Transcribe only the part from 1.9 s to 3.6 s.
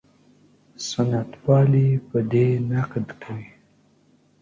په دې نقد کوي.